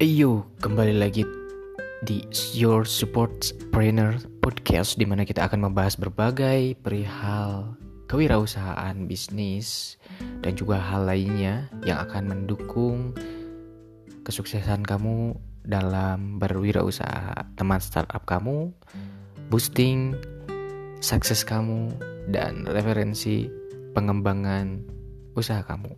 Yo, 0.00 0.48
kembali 0.64 0.96
lagi 0.96 1.28
di 2.08 2.24
Your 2.56 2.88
Support 2.88 3.68
Trainer 3.68 4.16
Podcast 4.40 4.96
di 4.96 5.04
mana 5.04 5.28
kita 5.28 5.44
akan 5.44 5.68
membahas 5.68 6.00
berbagai 6.00 6.72
perihal 6.80 7.76
kewirausahaan, 8.08 8.96
bisnis, 9.04 10.00
dan 10.40 10.56
juga 10.56 10.80
hal 10.80 11.04
lainnya 11.04 11.68
yang 11.84 12.00
akan 12.00 12.32
mendukung 12.32 13.12
kesuksesan 14.24 14.88
kamu 14.88 15.36
dalam 15.68 16.40
berwirausaha, 16.40 17.36
teman 17.60 17.84
startup 17.84 18.24
kamu, 18.24 18.72
boosting 19.52 20.16
sukses 21.04 21.44
kamu, 21.44 21.92
dan 22.32 22.64
referensi 22.64 23.52
pengembangan 23.92 24.80
usaha 25.36 25.60
kamu. 25.60 25.92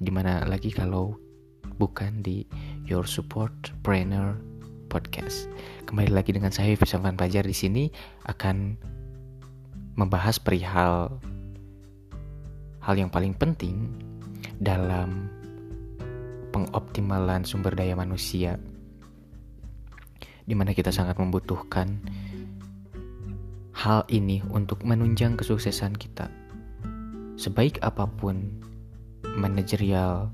Di 0.00 0.08
mana 0.08 0.48
lagi 0.48 0.72
kalau 0.72 1.20
bukan 1.76 2.24
di 2.24 2.46
Your 2.86 3.06
Support 3.06 3.70
Trainer 3.86 4.34
Podcast. 4.90 5.46
Kembali 5.86 6.10
lagi 6.10 6.34
dengan 6.34 6.50
saya 6.50 6.74
Fisafan 6.74 7.14
Fajar 7.14 7.46
di 7.46 7.54
sini 7.54 7.84
akan 8.26 8.74
membahas 9.94 10.42
perihal 10.42 11.14
hal 12.82 12.94
yang 12.98 13.06
paling 13.06 13.38
penting 13.38 13.86
dalam 14.58 15.30
pengoptimalan 16.50 17.46
sumber 17.46 17.72
daya 17.78 17.94
manusia 17.94 18.58
di 20.42 20.58
mana 20.58 20.74
kita 20.74 20.90
sangat 20.90 21.16
membutuhkan 21.22 22.02
hal 23.72 24.02
ini 24.10 24.42
untuk 24.50 24.82
menunjang 24.82 25.38
kesuksesan 25.38 25.94
kita. 25.94 26.26
Sebaik 27.38 27.78
apa 27.80 28.10
pun 28.10 28.58
manajerial 29.38 30.28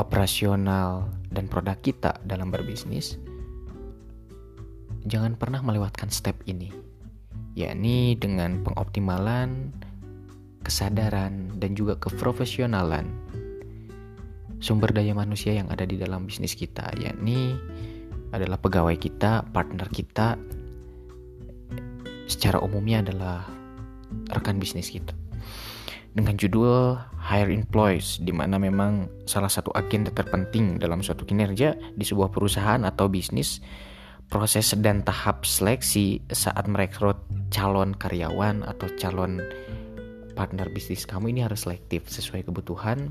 operasional 0.00 1.12
dan 1.28 1.44
produk 1.44 1.76
kita 1.84 2.16
dalam 2.24 2.48
berbisnis, 2.48 3.20
jangan 5.04 5.36
pernah 5.36 5.60
melewatkan 5.60 6.08
step 6.08 6.40
ini, 6.48 6.72
yakni 7.52 8.16
dengan 8.16 8.64
pengoptimalan, 8.64 9.76
kesadaran, 10.64 11.52
dan 11.60 11.76
juga 11.76 12.00
keprofesionalan 12.00 13.04
sumber 14.60 14.92
daya 14.92 15.12
manusia 15.12 15.56
yang 15.56 15.68
ada 15.68 15.84
di 15.84 16.00
dalam 16.00 16.24
bisnis 16.24 16.56
kita, 16.56 16.88
yakni 16.96 17.56
adalah 18.32 18.56
pegawai 18.56 18.96
kita, 18.96 19.44
partner 19.52 19.88
kita, 19.92 20.36
secara 22.24 22.60
umumnya 22.60 23.04
adalah 23.04 23.44
rekan 24.32 24.56
bisnis 24.56 24.88
kita 24.88 25.19
dengan 26.10 26.34
judul 26.34 26.98
Hire 27.22 27.54
Employees 27.54 28.18
di 28.22 28.34
mana 28.34 28.58
memang 28.58 29.06
salah 29.30 29.50
satu 29.50 29.70
agenda 29.78 30.10
terpenting 30.10 30.82
dalam 30.82 31.04
suatu 31.04 31.22
kinerja 31.22 31.78
di 31.94 32.04
sebuah 32.04 32.34
perusahaan 32.34 32.82
atau 32.82 33.06
bisnis 33.06 33.62
proses 34.30 34.74
dan 34.78 35.02
tahap 35.02 35.46
seleksi 35.46 36.22
saat 36.30 36.66
merekrut 36.66 37.18
calon 37.50 37.94
karyawan 37.94 38.62
atau 38.66 38.86
calon 38.98 39.42
partner 40.34 40.70
bisnis 40.70 41.04
kamu 41.04 41.34
ini 41.34 41.40
harus 41.44 41.66
selektif 41.66 42.06
sesuai 42.06 42.46
kebutuhan 42.46 43.10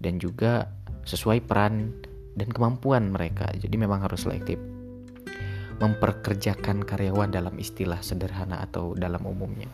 dan 0.00 0.20
juga 0.20 0.68
sesuai 1.08 1.44
peran 1.48 1.96
dan 2.38 2.48
kemampuan 2.52 3.10
mereka. 3.10 3.50
Jadi 3.56 3.74
memang 3.74 4.04
harus 4.04 4.22
selektif. 4.28 4.60
Memperkerjakan 5.82 6.86
karyawan 6.86 7.34
dalam 7.34 7.54
istilah 7.58 7.98
sederhana 7.98 8.62
atau 8.62 8.94
dalam 8.94 9.26
umumnya. 9.26 9.66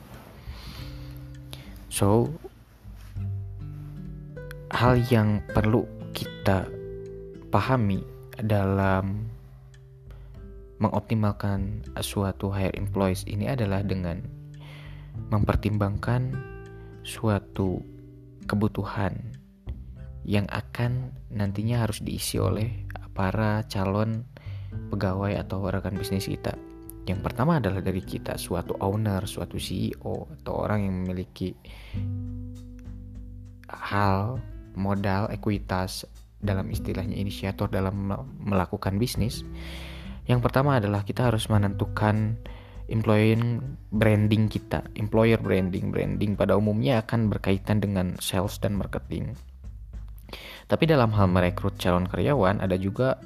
So, 1.92 2.32
hal 4.74 4.98
yang 5.06 5.38
perlu 5.54 5.86
kita 6.10 6.66
pahami 7.54 8.02
dalam 8.42 9.30
mengoptimalkan 10.82 11.86
suatu 12.02 12.50
hire 12.50 12.74
employees 12.74 13.22
ini 13.30 13.46
adalah 13.46 13.86
dengan 13.86 14.18
mempertimbangkan 15.30 16.34
suatu 17.06 17.78
kebutuhan 18.50 19.14
yang 20.26 20.50
akan 20.50 21.14
nantinya 21.30 21.86
harus 21.86 22.02
diisi 22.02 22.42
oleh 22.42 22.90
para 23.14 23.62
calon 23.70 24.26
pegawai 24.90 25.38
atau 25.38 25.62
rekan 25.70 25.94
bisnis 25.94 26.26
kita. 26.26 26.50
Yang 27.06 27.20
pertama 27.22 27.62
adalah 27.62 27.78
dari 27.78 28.02
kita, 28.02 28.34
suatu 28.34 28.74
owner, 28.82 29.22
suatu 29.28 29.54
CEO, 29.54 30.26
atau 30.42 30.52
orang 30.66 30.88
yang 30.88 30.94
memiliki 31.04 31.54
hal 33.70 34.40
modal, 34.74 35.30
ekuitas 35.32 36.06
dalam 36.44 36.68
istilahnya 36.68 37.16
inisiator 37.16 37.72
dalam 37.72 38.12
melakukan 38.44 39.00
bisnis. 39.00 39.42
Yang 40.28 40.40
pertama 40.44 40.76
adalah 40.80 41.04
kita 41.04 41.32
harus 41.32 41.48
menentukan 41.48 42.36
employee 42.88 43.60
branding 43.92 44.52
kita. 44.52 44.84
Employer 44.96 45.40
branding, 45.40 45.88
branding 45.88 46.36
pada 46.36 46.56
umumnya 46.56 47.00
akan 47.00 47.32
berkaitan 47.32 47.80
dengan 47.80 48.16
sales 48.20 48.60
dan 48.60 48.76
marketing. 48.76 49.36
Tapi 50.64 50.84
dalam 50.88 51.12
hal 51.12 51.28
merekrut 51.28 51.76
calon 51.76 52.08
karyawan 52.08 52.60
ada 52.64 52.76
juga 52.80 53.20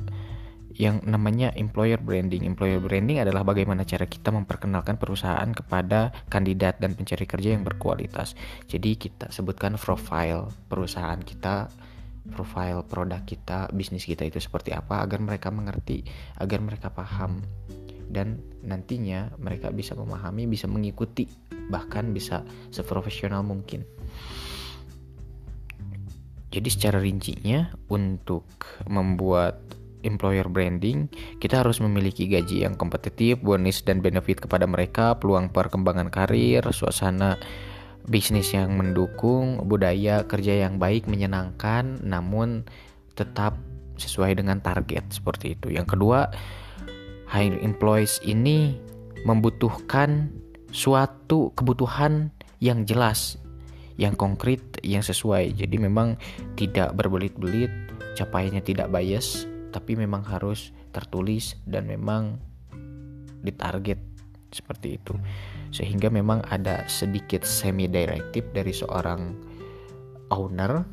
yang 0.78 1.02
namanya 1.02 1.50
employer 1.58 1.98
branding. 1.98 2.46
Employer 2.46 2.78
branding 2.78 3.18
adalah 3.18 3.42
bagaimana 3.42 3.82
cara 3.82 4.06
kita 4.06 4.30
memperkenalkan 4.30 4.94
perusahaan 4.94 5.50
kepada 5.50 6.14
kandidat 6.30 6.78
dan 6.78 6.94
pencari 6.94 7.26
kerja 7.26 7.58
yang 7.58 7.66
berkualitas. 7.66 8.38
Jadi 8.70 8.94
kita 8.94 9.34
sebutkan 9.34 9.74
profile 9.74 10.54
perusahaan 10.70 11.18
kita, 11.18 11.66
profile 12.30 12.86
produk 12.86 13.26
kita, 13.26 13.66
bisnis 13.74 14.06
kita 14.06 14.22
itu 14.22 14.38
seperti 14.38 14.70
apa 14.70 15.02
agar 15.02 15.18
mereka 15.18 15.50
mengerti, 15.50 16.06
agar 16.38 16.62
mereka 16.62 16.94
paham 16.94 17.42
dan 18.08 18.40
nantinya 18.62 19.34
mereka 19.36 19.74
bisa 19.74 19.98
memahami, 19.98 20.46
bisa 20.46 20.70
mengikuti, 20.70 21.26
bahkan 21.68 22.14
bisa 22.14 22.46
seprofesional 22.70 23.42
mungkin. 23.42 23.82
Jadi 26.48 26.68
secara 26.72 26.96
rincinya 27.02 27.68
untuk 27.92 28.46
membuat 28.88 29.60
employer 30.02 30.46
branding, 30.46 31.10
kita 31.42 31.62
harus 31.62 31.82
memiliki 31.82 32.28
gaji 32.28 32.66
yang 32.66 32.74
kompetitif, 32.74 33.38
bonus 33.40 33.82
dan 33.82 34.02
benefit 34.02 34.42
kepada 34.42 34.66
mereka, 34.68 35.16
peluang 35.18 35.50
perkembangan 35.50 36.10
karir, 36.12 36.62
suasana 36.70 37.38
bisnis 38.08 38.56
yang 38.56 38.74
mendukung, 38.74 39.68
budaya 39.68 40.24
kerja 40.24 40.64
yang 40.66 40.80
baik, 40.80 41.04
menyenangkan, 41.06 42.00
namun 42.00 42.64
tetap 43.18 43.58
sesuai 43.98 44.38
dengan 44.38 44.62
target 44.62 45.04
seperti 45.10 45.58
itu. 45.58 45.74
Yang 45.74 45.98
kedua, 45.98 46.30
hire 47.28 47.58
employees 47.60 48.22
ini 48.24 48.78
membutuhkan 49.26 50.32
suatu 50.70 51.50
kebutuhan 51.52 52.30
yang 52.62 52.86
jelas, 52.86 53.36
yang 53.98 54.14
konkret, 54.14 54.62
yang 54.86 55.02
sesuai. 55.02 55.58
Jadi 55.58 55.76
memang 55.76 56.16
tidak 56.54 56.94
berbelit-belit, 56.94 57.70
capaiannya 58.14 58.62
tidak 58.62 58.88
bias, 58.88 59.44
tapi 59.70 59.96
memang 59.98 60.24
harus 60.24 60.72
tertulis 60.90 61.56
dan 61.68 61.86
memang 61.86 62.40
ditarget 63.44 64.00
seperti 64.48 64.96
itu 64.96 65.14
sehingga 65.70 66.08
memang 66.08 66.40
ada 66.48 66.88
sedikit 66.88 67.44
semi 67.44 67.84
direktif 67.84 68.48
dari 68.56 68.72
seorang 68.72 69.36
owner 70.32 70.84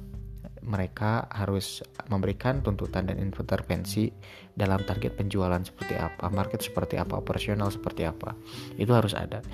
mereka 0.65 1.29
harus 1.29 1.85
memberikan 2.09 2.59
tuntutan 2.65 3.05
dan 3.05 3.21
intervensi 3.21 4.09
dalam 4.57 4.81
target 4.81 5.13
penjualan 5.13 5.61
seperti 5.61 5.93
apa, 5.93 6.25
market 6.33 6.65
seperti 6.65 6.97
apa, 6.97 7.21
operasional 7.21 7.69
seperti 7.69 8.09
apa. 8.09 8.33
Itu 8.73 8.97
harus 8.97 9.13
ada. 9.13 9.45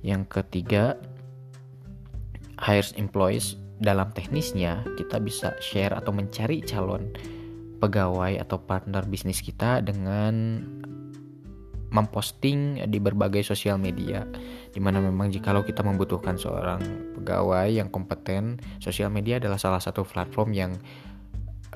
Yang 0.00 0.40
ketiga, 0.40 0.96
hires 2.56 2.96
employees 2.96 3.60
dalam 3.76 4.08
teknisnya 4.16 4.80
kita 4.96 5.20
bisa 5.20 5.52
share 5.60 5.92
atau 5.92 6.16
mencari 6.16 6.64
calon 6.64 7.12
pegawai 7.78 8.38
atau 8.40 8.60
partner 8.62 9.06
bisnis 9.06 9.42
kita 9.42 9.82
dengan 9.82 10.64
memposting 11.94 12.82
di 12.90 12.98
berbagai 12.98 13.46
sosial 13.46 13.78
media. 13.78 14.26
Di 14.74 14.82
mana 14.82 14.98
memang 14.98 15.30
jikalau 15.30 15.62
kita 15.62 15.86
membutuhkan 15.86 16.34
seorang 16.34 16.82
pegawai 17.14 17.70
yang 17.70 17.86
kompeten 17.86 18.58
sosial 18.82 19.14
media 19.14 19.38
adalah 19.38 19.62
salah 19.62 19.78
satu 19.78 20.02
platform 20.02 20.50
yang 20.50 20.72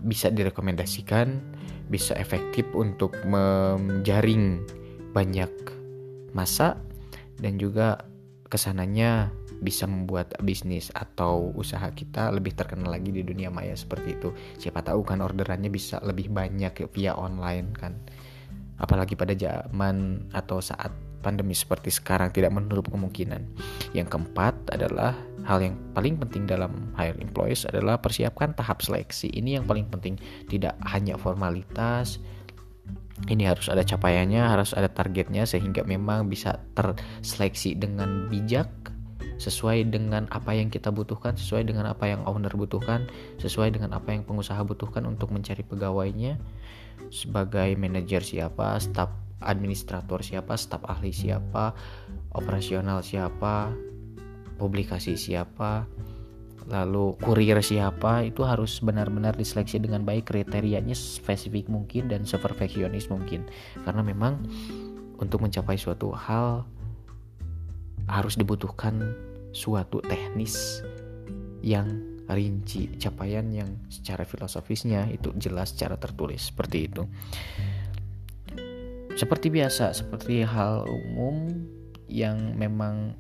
bisa 0.03 0.31
direkomendasikan 0.31 1.43
bisa 1.89 2.15
efektif 2.21 2.69
untuk 2.77 3.17
menjaring 3.25 4.63
banyak 5.17 5.51
masa 6.37 6.77
dan 7.41 7.57
juga 7.57 8.05
ke 8.47 8.61
sananya 8.61 9.33
bisa 9.59 9.91
membuat 9.91 10.35
bisnis 10.43 10.91
atau 10.95 11.51
usaha 11.55 11.91
kita 11.91 12.31
lebih 12.31 12.55
terkenal 12.55 12.95
lagi 12.95 13.11
di 13.11 13.27
dunia 13.27 13.51
maya 13.51 13.75
seperti 13.75 14.19
itu. 14.19 14.31
Siapa 14.59 14.83
tahu 14.83 15.03
kan 15.03 15.23
orderannya 15.23 15.71
bisa 15.71 15.99
lebih 16.03 16.31
banyak 16.31 16.89
via 16.95 17.15
online 17.19 17.75
kan. 17.75 17.99
Apalagi 18.79 19.19
pada 19.19 19.35
zaman 19.35 20.31
atau 20.31 20.63
saat 20.63 20.95
pandemi 21.19 21.51
seperti 21.51 21.91
sekarang 21.91 22.31
tidak 22.31 22.55
menutup 22.55 22.95
kemungkinan. 22.95 23.43
Yang 23.91 24.15
keempat 24.15 24.55
adalah 24.71 25.19
hal 25.43 25.59
yang 25.59 25.75
paling 25.93 26.15
penting 26.23 26.47
dalam 26.47 26.95
hire 26.95 27.19
employees 27.19 27.67
adalah 27.67 27.99
persiapkan 27.99 28.55
tahap 28.55 28.81
seleksi. 28.81 29.27
Ini 29.35 29.59
yang 29.61 29.65
paling 29.67 29.91
penting, 29.91 30.15
tidak 30.47 30.79
hanya 30.87 31.19
formalitas. 31.19 32.23
Ini 33.27 33.51
harus 33.51 33.67
ada 33.67 33.83
capaiannya, 33.83 34.39
harus 34.47 34.71
ada 34.79 34.87
targetnya 34.87 35.43
sehingga 35.43 35.83
memang 35.83 36.31
bisa 36.31 36.63
terseleksi 36.79 37.75
dengan 37.75 38.31
bijak 38.31 38.71
sesuai 39.39 39.89
dengan 39.89 40.27
apa 40.35 40.53
yang 40.53 40.69
kita 40.69 40.91
butuhkan, 40.91 41.39
sesuai 41.39 41.71
dengan 41.71 41.87
apa 41.87 42.11
yang 42.11 42.27
owner 42.27 42.53
butuhkan, 42.53 43.07
sesuai 43.39 43.75
dengan 43.75 43.95
apa 43.95 44.11
yang 44.13 44.27
pengusaha 44.27 44.59
butuhkan 44.67 45.07
untuk 45.07 45.31
mencari 45.31 45.63
pegawainya 45.63 46.37
sebagai 47.09 47.79
manajer 47.79 48.21
siapa, 48.27 48.77
staf 48.83 49.15
administrator 49.39 50.21
siapa, 50.21 50.59
staf 50.59 50.83
ahli 50.91 51.15
siapa, 51.15 51.73
operasional 52.35 53.07
siapa, 53.07 53.71
publikasi 54.59 55.15
siapa, 55.15 55.87
lalu 56.69 57.17
kurir 57.23 57.63
siapa 57.63 58.27
itu 58.27 58.45
harus 58.45 58.83
benar-benar 58.83 59.39
diseleksi 59.39 59.81
dengan 59.81 60.03
baik 60.05 60.29
kriterianya 60.29 60.93
spesifik 60.93 61.71
mungkin 61.71 62.11
dan 62.11 62.27
seperfeksionis 62.27 63.09
mungkin. 63.09 63.47
Karena 63.87 64.03
memang 64.03 64.43
untuk 65.23 65.47
mencapai 65.47 65.79
suatu 65.79 66.13
hal 66.13 66.67
harus 68.09 68.35
dibutuhkan 68.37 69.17
suatu 69.53 70.03
teknis 70.05 70.85
yang 71.65 71.89
rinci 72.29 72.93
capaian 73.01 73.49
yang 73.49 73.69
secara 73.89 74.29
filosofisnya 74.29 75.09
itu 75.09 75.33
jelas 75.41 75.73
secara 75.73 75.97
tertulis 75.97 76.53
seperti 76.53 76.79
itu. 76.85 77.03
Seperti 79.17 79.51
biasa 79.51 79.97
seperti 79.97 80.45
hal 80.45 80.87
umum 80.87 81.51
yang 82.07 82.55
memang 82.55 83.17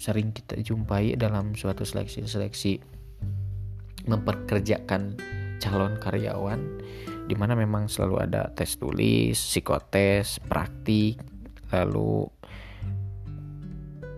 sering 0.00 0.32
kita 0.32 0.56
jumpai 0.64 1.12
dalam 1.18 1.52
suatu 1.52 1.84
seleksi-seleksi 1.84 2.80
memperkerjakan 4.08 5.20
calon 5.60 6.00
karyawan 6.00 6.60
di 7.28 7.36
mana 7.36 7.52
memang 7.52 7.86
selalu 7.86 8.16
ada 8.24 8.48
tes 8.56 8.80
tulis, 8.80 9.36
psikotes, 9.36 10.40
praktik, 10.48 11.20
lalu 11.70 12.26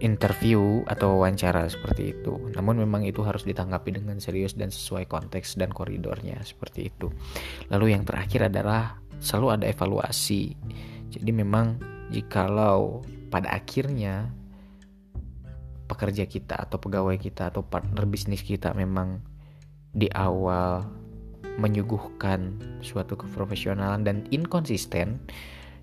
interview 0.03 0.83
atau 0.91 1.17
wawancara 1.17 1.71
seperti 1.71 2.19
itu. 2.19 2.51
Namun 2.59 2.83
memang 2.83 3.07
itu 3.07 3.23
harus 3.23 3.47
ditanggapi 3.47 4.03
dengan 4.03 4.19
serius 4.19 4.59
dan 4.59 4.75
sesuai 4.75 5.07
konteks 5.07 5.55
dan 5.55 5.71
koridornya 5.71 6.43
seperti 6.43 6.91
itu. 6.91 7.09
Lalu 7.71 7.95
yang 7.95 8.03
terakhir 8.03 8.51
adalah 8.51 8.99
selalu 9.23 9.63
ada 9.63 9.67
evaluasi. 9.71 10.59
Jadi 11.15 11.31
memang 11.31 11.79
jikalau 12.11 13.07
pada 13.31 13.55
akhirnya 13.55 14.29
pekerja 15.87 16.27
kita 16.27 16.59
atau 16.59 16.83
pegawai 16.83 17.17
kita 17.17 17.55
atau 17.55 17.63
partner 17.63 18.05
bisnis 18.05 18.43
kita 18.43 18.75
memang 18.75 19.23
di 19.93 20.11
awal 20.13 20.83
menyuguhkan 21.61 22.57
suatu 22.81 23.15
keprofesionalan 23.15 24.03
dan 24.09 24.25
inkonsisten 24.33 25.21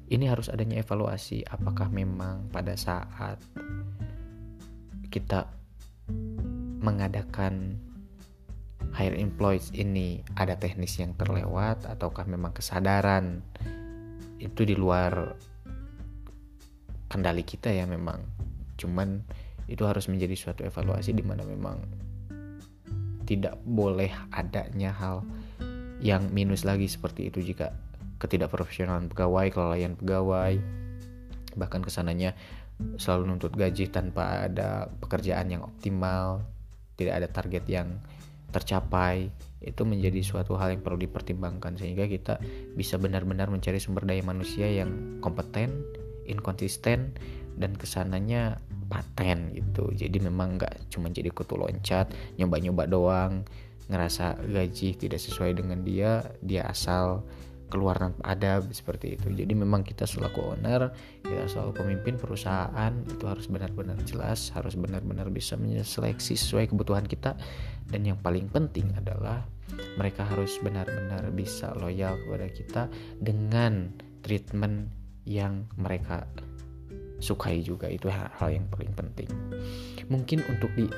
ini 0.10 0.26
harus 0.26 0.50
adanya 0.50 0.82
evaluasi 0.82 1.46
apakah 1.46 1.94
memang 1.94 2.50
pada 2.50 2.74
saat 2.74 3.38
kita 5.10 5.50
mengadakan 6.80 7.78
hire 8.96 9.18
employees 9.18 9.70
ini 9.76 10.26
ada 10.34 10.58
teknis 10.58 10.98
yang 10.98 11.14
terlewat 11.14 11.86
ataukah 11.86 12.26
memang 12.26 12.56
kesadaran 12.56 13.46
itu 14.40 14.64
di 14.64 14.74
luar 14.74 15.36
kendali 17.12 17.44
kita 17.44 17.74
ya 17.74 17.86
memang. 17.90 18.24
Cuman 18.80 19.22
itu 19.70 19.86
harus 19.86 20.10
menjadi 20.10 20.34
suatu 20.34 20.66
evaluasi 20.66 21.14
di 21.14 21.22
mana 21.22 21.46
memang 21.46 21.78
tidak 23.30 23.62
boleh 23.62 24.10
adanya 24.34 24.90
hal 24.90 25.22
yang 26.02 26.34
minus 26.34 26.66
lagi 26.66 26.90
seperti 26.90 27.30
itu 27.30 27.54
jika 27.54 27.76
ketidakprofesionalan 28.18 29.12
pegawai, 29.14 29.54
kelalaian 29.54 29.94
pegawai, 29.94 30.58
bahkan 31.54 31.86
ke 31.86 31.92
sananya 31.94 32.34
selalu 32.96 33.36
nuntut 33.36 33.54
gaji 33.56 33.92
tanpa 33.92 34.48
ada 34.48 34.88
pekerjaan 34.88 35.52
yang 35.52 35.62
optimal, 35.64 36.48
tidak 36.96 37.14
ada 37.24 37.28
target 37.28 37.64
yang 37.68 38.00
tercapai, 38.50 39.30
itu 39.60 39.84
menjadi 39.84 40.24
suatu 40.24 40.56
hal 40.56 40.72
yang 40.74 40.82
perlu 40.82 40.96
dipertimbangkan 41.04 41.76
sehingga 41.76 42.08
kita 42.08 42.40
bisa 42.74 42.96
benar-benar 42.96 43.52
mencari 43.52 43.78
sumber 43.78 44.08
daya 44.08 44.24
manusia 44.24 44.72
yang 44.72 45.20
kompeten, 45.20 45.84
inkonsisten, 46.24 47.12
dan 47.60 47.76
ke 47.76 47.84
sananya 47.84 48.58
paten 48.88 49.52
gitu. 49.54 49.92
Jadi 49.92 50.24
memang 50.24 50.58
nggak 50.58 50.90
cuma 50.90 51.12
jadi 51.12 51.30
kutu 51.30 51.60
loncat 51.60 52.10
nyoba-nyoba 52.40 52.88
doang 52.88 53.44
ngerasa 53.90 54.40
gaji 54.46 54.96
tidak 54.96 55.20
sesuai 55.20 55.58
dengan 55.60 55.82
dia 55.82 56.22
dia 56.46 56.70
asal 56.70 57.26
keluar 57.70 57.96
tanpa 58.02 58.20
adab 58.26 58.68
seperti 58.74 59.16
itu. 59.16 59.30
Jadi 59.30 59.54
memang 59.54 59.86
kita 59.86 60.10
selaku 60.10 60.58
owner 60.58 60.90
kita 61.22 61.46
selaku 61.46 61.86
pemimpin 61.86 62.18
perusahaan 62.18 62.94
itu 63.06 63.26
harus 63.30 63.46
benar-benar 63.46 64.02
jelas 64.04 64.50
harus 64.52 64.74
benar-benar 64.74 65.30
bisa 65.30 65.56
menyeleksi 65.56 66.34
sesuai 66.34 66.74
kebutuhan 66.74 67.06
kita. 67.06 67.38
Dan 67.90 68.06
yang 68.06 68.18
paling 68.20 68.50
penting 68.50 68.90
adalah 68.98 69.46
mereka 69.98 70.26
harus 70.26 70.58
benar-benar 70.60 71.30
bisa 71.34 71.74
loyal 71.78 72.18
kepada 72.26 72.48
kita 72.50 72.84
dengan 73.22 73.94
treatment 74.26 74.90
yang 75.30 75.70
mereka 75.78 76.26
sukai 77.22 77.62
juga. 77.62 77.86
Itu 77.92 78.10
hal 78.10 78.50
yang 78.50 78.66
paling 78.72 78.92
penting. 78.98 79.30
Mungkin 80.10 80.42
untuk 80.50 80.74
di 80.74 80.90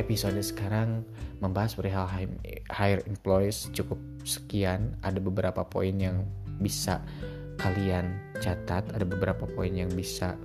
episode 0.00 0.40
sekarang 0.40 1.04
membahas 1.44 1.76
perihal 1.76 2.08
hire 2.72 3.04
employees 3.04 3.68
cukup 3.76 4.00
sekian 4.24 4.96
ada 5.04 5.20
beberapa 5.20 5.62
poin 5.68 5.94
yang 6.00 6.24
bisa 6.60 7.04
kalian 7.60 8.16
catat 8.40 8.88
ada 8.96 9.04
beberapa 9.04 9.44
poin 9.44 9.70
yang 9.70 9.92
bisa 9.92 10.40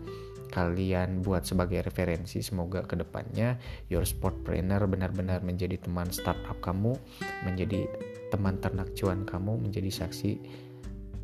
kalian 0.52 1.24
buat 1.24 1.44
sebagai 1.44 1.84
referensi 1.84 2.40
semoga 2.40 2.84
ke 2.84 2.96
depannya 2.96 3.60
your 3.92 4.04
sport 4.04 4.36
trainer 4.48 4.80
benar-benar 4.88 5.44
menjadi 5.44 5.80
teman 5.80 6.07
startup 6.12 6.56
kamu 6.63 6.96
menjadi 7.44 7.88
teman 8.31 8.60
ternak 8.60 8.92
cuan 8.96 9.24
kamu 9.24 9.60
menjadi 9.60 10.04
saksi 10.04 10.40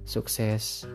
sukses 0.03 0.87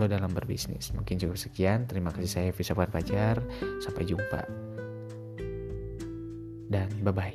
lo 0.00 0.08
dalam 0.08 0.32
berbisnis. 0.32 0.96
Mungkin 0.96 1.20
cukup 1.20 1.36
sekian. 1.36 1.84
Terima 1.84 2.08
kasih 2.08 2.30
saya 2.30 2.50
Fisa 2.56 2.72
Fajar. 2.72 3.44
Sampai 3.84 4.08
jumpa. 4.08 4.69
Dan 6.70 6.86
bye-bye. 7.02 7.34